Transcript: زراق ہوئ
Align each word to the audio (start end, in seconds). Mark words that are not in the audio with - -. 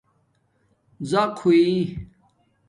زراق 1.09 1.35
ہوئ 1.41 1.63